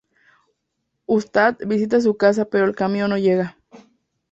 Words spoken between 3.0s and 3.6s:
no llega.